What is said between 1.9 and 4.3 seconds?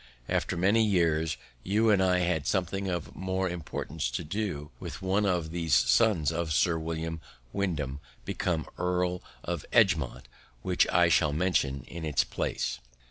and I had something of more importance to